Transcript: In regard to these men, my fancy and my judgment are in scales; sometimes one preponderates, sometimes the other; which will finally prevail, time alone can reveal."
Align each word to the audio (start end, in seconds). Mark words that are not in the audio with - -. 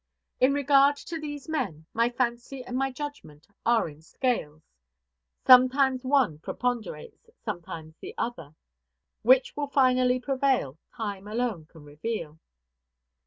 In 0.39 0.51
regard 0.55 0.95
to 0.95 1.19
these 1.19 1.47
men, 1.47 1.85
my 1.93 2.09
fancy 2.09 2.63
and 2.63 2.75
my 2.75 2.91
judgment 2.91 3.45
are 3.67 3.87
in 3.87 4.01
scales; 4.01 4.63
sometimes 5.45 6.03
one 6.03 6.39
preponderates, 6.39 7.29
sometimes 7.45 7.95
the 7.99 8.15
other; 8.17 8.55
which 9.21 9.55
will 9.55 9.67
finally 9.67 10.19
prevail, 10.19 10.79
time 10.91 11.27
alone 11.27 11.67
can 11.67 11.83
reveal." 11.83 12.39